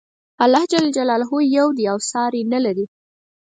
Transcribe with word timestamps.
الله 0.43 0.63
ج 0.71 0.73
یو 1.57 1.67
دی 1.77 1.83
او 1.91 1.97
ساری 2.11 2.41
نه 2.53 2.59
لري. 2.65 2.85